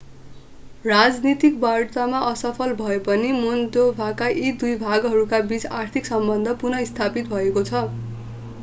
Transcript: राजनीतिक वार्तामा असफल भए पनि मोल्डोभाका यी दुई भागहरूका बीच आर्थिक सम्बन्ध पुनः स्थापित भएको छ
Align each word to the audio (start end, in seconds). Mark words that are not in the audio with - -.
राजनीतिक 0.85 1.59
वार्तामा 1.59 2.21
असफल 2.29 2.73
भए 2.79 2.97
पनि 3.03 3.29
मोल्डोभाका 3.35 4.31
यी 4.33 4.55
दुई 4.57 4.73
भागहरूका 4.81 5.43
बीच 5.47 5.71
आर्थिक 5.83 6.11
सम्बन्ध 6.11 6.57
पुनः 6.59 6.85
स्थापित 6.87 7.33
भएको 7.33 7.65
छ 7.65 7.87